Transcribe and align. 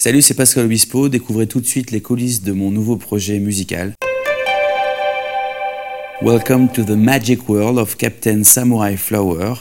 Salut, 0.00 0.22
c'est 0.22 0.34
Pascal 0.34 0.66
Obispo. 0.66 1.08
Découvrez 1.08 1.48
tout 1.48 1.60
de 1.60 1.66
suite 1.66 1.90
les 1.90 2.00
coulisses 2.00 2.44
de 2.44 2.52
mon 2.52 2.70
nouveau 2.70 2.94
projet 2.94 3.40
musical. 3.40 3.94
Welcome 6.22 6.68
to 6.68 6.84
the 6.84 6.90
magic 6.90 7.48
world 7.48 7.78
of 7.78 7.96
Captain 7.96 8.44
Samurai 8.44 8.96
Flower. 8.96 9.54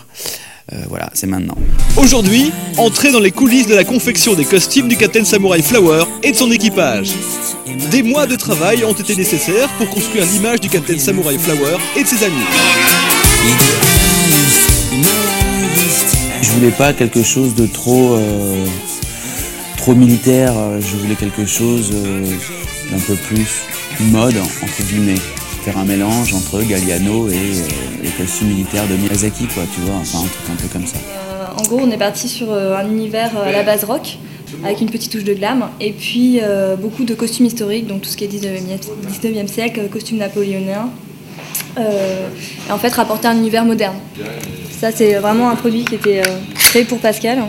Euh, 0.71 0.83
voilà, 0.89 1.09
c'est 1.15 1.25
maintenant. 1.25 1.57
Aujourd'hui, 1.97 2.51
entrez 2.77 3.11
dans 3.11 3.19
les 3.19 3.31
coulisses 3.31 3.65
de 3.65 3.73
la 3.73 3.83
confection 3.83 4.35
des 4.35 4.45
costumes 4.45 4.87
du 4.87 4.95
Captain 4.95 5.23
Samurai 5.23 5.63
Flower 5.63 6.03
et 6.21 6.33
de 6.33 6.37
son 6.37 6.51
équipage. 6.51 7.13
Des 7.89 8.03
mois 8.03 8.27
de 8.27 8.35
travail 8.35 8.85
ont 8.85 8.93
été 8.93 9.15
nécessaires 9.15 9.69
pour 9.79 9.89
construire 9.89 10.23
l'image 10.31 10.61
du 10.61 10.69
Captain 10.69 10.99
Samurai 10.99 11.39
Flower 11.39 11.77
et 11.95 12.03
de 12.03 12.07
ses 12.07 12.23
amis. 12.23 12.35
Je 16.43 16.51
voulais 16.51 16.71
pas 16.77 16.93
quelque 16.93 17.23
chose 17.23 17.55
de 17.55 17.65
trop, 17.65 18.13
euh, 18.17 18.65
trop 19.87 19.95
militaire. 19.95 20.53
Je 20.81 20.97
voulais 20.97 21.15
quelque 21.15 21.45
chose 21.45 21.91
euh, 21.93 22.25
d'un 22.91 22.99
peu 22.99 23.15
plus 23.15 23.61
mode 24.11 24.35
entre 24.35 24.83
guillemets. 24.83 25.21
Faire 25.63 25.77
un 25.77 25.85
mélange 25.85 26.33
entre 26.33 26.61
Galliano 26.61 27.29
et 27.29 27.33
euh, 27.33 28.03
les 28.03 28.09
costumes 28.09 28.49
militaires 28.49 28.85
de 28.85 28.97
Miyazaki, 28.97 29.45
quoi. 29.47 29.63
Tu 29.73 29.79
vois, 29.79 29.95
enfin 29.95 30.17
un 30.17 30.27
truc 30.27 30.49
un 30.51 30.61
peu 30.61 30.67
comme 30.67 30.85
ça. 30.85 30.97
Euh, 30.97 31.45
en 31.57 31.63
gros, 31.63 31.79
on 31.81 31.89
est 31.89 31.97
parti 31.97 32.27
sur 32.27 32.51
euh, 32.51 32.75
un 32.75 32.85
univers 32.85 33.31
euh, 33.37 33.47
à 33.47 33.51
la 33.53 33.63
base 33.63 33.85
rock, 33.85 34.17
avec 34.65 34.81
une 34.81 34.89
petite 34.89 35.09
touche 35.09 35.23
de 35.23 35.33
glam, 35.33 35.69
et 35.79 35.93
puis 35.93 36.41
euh, 36.41 36.75
beaucoup 36.75 37.05
de 37.05 37.13
costumes 37.13 37.45
historiques, 37.45 37.87
donc 37.87 38.01
tout 38.01 38.09
ce 38.09 38.17
qui 38.17 38.25
est 38.25 38.27
19e, 38.27 38.79
19e 39.09 39.47
siècle, 39.47 39.79
euh, 39.85 39.87
costumes 39.87 40.17
napoléoniens, 40.17 40.89
euh, 41.79 42.27
et 42.67 42.71
en 42.73 42.77
fait 42.77 42.93
rapporter 42.93 43.29
un 43.29 43.37
univers 43.37 43.63
moderne. 43.63 43.95
Ça, 44.79 44.91
c'est 44.91 45.15
vraiment 45.15 45.49
un 45.49 45.55
produit 45.55 45.85
qui 45.85 45.95
était 45.95 46.19
euh, 46.19 46.37
créé 46.53 46.83
pour 46.83 46.99
Pascal, 46.99 47.39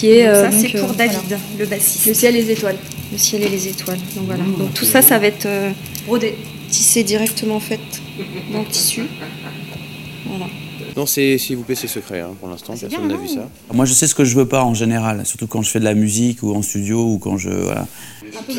qui 0.00 0.12
est 0.12 0.24
Donc 0.24 0.34
euh, 0.34 0.44
ça, 0.44 0.48
donc, 0.50 0.60
c'est 0.60 0.78
pour 0.78 0.90
euh, 0.90 0.94
David, 0.94 1.18
voilà. 1.28 1.42
le 1.58 1.66
bassiste. 1.66 2.06
Le 2.06 2.14
ciel 2.14 2.36
et 2.36 2.42
les 2.42 2.50
étoiles, 2.50 2.76
Le 3.12 3.18
ciel 3.18 3.42
et 3.42 3.48
les 3.48 3.68
étoiles. 3.68 3.98
Donc 4.16 4.24
voilà. 4.26 4.44
Donc 4.58 4.72
tout 4.72 4.86
ça, 4.86 5.02
ça 5.02 5.18
va 5.18 5.26
être 5.26 5.46
euh, 5.46 5.70
brodé. 6.06 6.36
tissé 6.70 7.04
directement 7.04 7.56
en 7.56 7.60
fait 7.60 7.80
dans 8.52 8.60
le 8.60 8.66
tissu. 8.66 9.02
Voilà. 10.26 10.46
Non, 10.96 11.06
c'est 11.06 11.38
s'il 11.38 11.56
vous 11.56 11.62
plaît, 11.62 11.76
c'est 11.76 11.86
secret 11.86 12.20
hein, 12.20 12.30
pour 12.40 12.48
l'instant. 12.48 12.74
c'est 12.76 12.88
Personne 12.88 13.08
n'a 13.08 13.16
vu 13.16 13.28
ça. 13.28 13.48
Moi, 13.72 13.84
je 13.84 13.92
sais 13.94 14.06
ce 14.06 14.14
que 14.14 14.24
je 14.24 14.34
veux 14.36 14.46
pas 14.46 14.64
en 14.64 14.74
général, 14.74 15.24
surtout 15.24 15.46
quand 15.46 15.62
je 15.62 15.70
fais 15.70 15.78
de 15.78 15.84
la 15.84 15.94
musique 15.94 16.42
ou 16.42 16.54
en 16.54 16.62
studio 16.62 17.04
ou 17.12 17.18
quand 17.18 17.38
je. 17.38 17.48
Voilà. 17.50 17.86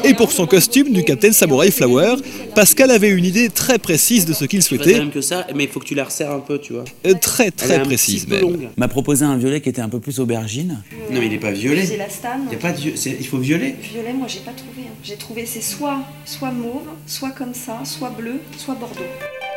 Et 0.03 0.13
pour 0.13 0.31
son 0.31 0.47
costume 0.47 0.91
du 0.91 1.03
Captain 1.03 1.31
Samurai 1.31 1.71
Flower, 1.71 2.15
Pascal 2.55 2.91
avait 2.91 3.09
une 3.09 3.23
idée 3.25 3.49
très 3.49 3.79
précise 3.79 4.25
de 4.25 4.33
ce 4.33 4.43
qu'il 4.45 4.59
Pas 4.59 4.65
souhaitait, 4.65 4.97
même 4.99 5.11
que 5.11 5.21
ça, 5.21 5.47
mais 5.55 5.63
il 5.65 5.69
faut 5.69 5.79
que 5.79 5.85
tu 5.85 5.95
la 5.95 6.03
resserres 6.05 6.31
un 6.31 6.39
peu, 6.39 6.57
tu 6.59 6.73
vois. 6.73 6.83
euh, 7.05 7.13
très 7.21 7.51
très 7.51 7.81
précise 7.83 8.27
même. 8.27 8.41
longue. 8.41 8.69
m'a 8.75 8.87
proposé 8.89 9.23
un 9.23 9.37
violet 9.37 9.61
qui 9.61 9.69
était 9.69 9.81
un 9.81 9.87
peu 9.89 9.99
plus 9.99 10.19
aubergine. 10.19 10.81
Non, 11.11 11.19
mais 11.19 11.25
il 11.27 11.31
n'est 11.31 11.37
pas 11.39 11.51
violet. 11.51 11.85
C'est 11.85 11.97
la 11.97 12.09
stan. 12.09 12.29
Il, 12.47 12.53
y 12.53 12.55
a 12.55 12.59
pas 12.59 12.71
de 12.73 12.77
viol- 12.81 12.97
c'est- 12.97 13.15
il 13.19 13.25
faut 13.27 13.37
violet. 13.37 13.75
Violet, 13.93 14.13
moi 14.13 14.27
j'ai 14.27 14.39
pas 14.39 14.51
trouvé. 14.51 14.81
hein. 14.87 14.93
J'ai 15.03 15.15
trouvé 15.15 15.45
c'est 15.45 15.61
soit 15.61 15.99
soit 16.25 16.51
mauve, 16.51 16.87
soit 17.07 17.31
comme 17.31 17.53
ça, 17.53 17.79
soit 17.85 18.09
bleu, 18.09 18.39
soit 18.57 18.75
bordeaux. 18.75 19.01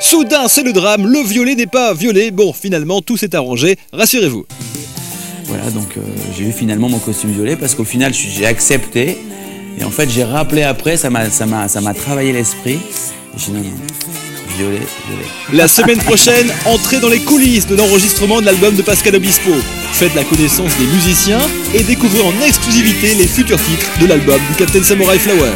Soudain, 0.05 0.49
c'est 0.49 0.63
le 0.63 0.75
drame, 0.75 1.07
le 1.07 1.21
violet 1.21 1.55
n'est 1.55 1.67
pas 1.67 1.95
violet. 1.95 2.31
Bon, 2.31 2.53
finalement, 2.53 3.01
tout 3.01 3.17
s'est 3.17 3.35
arrangé, 3.35 3.79
rassurez-vous. 3.91 4.45
Voilà, 5.47 5.71
donc 5.71 5.97
euh, 5.97 6.01
j'ai 6.37 6.45
eu 6.45 6.53
finalement 6.53 6.91
mon 6.91 6.99
costume 6.99 7.33
violet 7.33 7.57
parce 7.57 7.75
qu'au 7.75 7.85
final, 7.85 8.13
j'ai 8.13 8.45
accepté. 8.45 9.17
Et 9.79 9.83
en 9.83 9.91
fait, 9.91 10.11
j'ai 10.11 10.23
rappelé 10.23 10.63
après, 10.63 10.99
ça 10.99 11.09
m'a, 11.09 11.95
travaillé 11.95 12.35
l'esprit. 12.35 12.81
J'ai 13.39 13.47
dit 13.47 13.53
non, 13.53 13.61
non, 13.61 13.71
violet, 14.59 14.83
violet. 15.09 15.25
La 15.55 15.69
semaine 15.69 15.99
prochaine, 15.99 16.53
entrez 16.67 17.01
dans 17.01 17.09
les 17.09 17.21
coulisses 17.21 17.67
de 17.67 17.75
l'enregistrement 17.75 18.43
de 18.43 18.47
l'album 18.47 18.77
de 18.77 18.83
Pascal 18.83 19.17
Obispo. 19.17 19.53
Faites 19.95 20.15
la 20.15 20.25
connaissance 20.25 20.77
des 20.77 20.87
musiciens 20.87 21.41
et 21.75 21.83
découvrez 21.83 22.21
en 22.21 22.47
exclusivité 22.47 23.15
les 23.15 23.27
futurs 23.27 23.57
titres 23.57 23.99
de 24.03 24.07
l'album 24.07 24.39
du 24.51 24.57
Captain 24.59 24.83
Samurai 24.83 25.19
Flower. 25.19 25.53